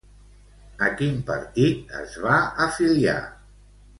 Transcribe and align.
A 0.85 0.87
quin 1.01 1.19
partit 1.27 1.93
es 2.01 2.17
va 2.25 2.39
afiliar? 2.69 3.19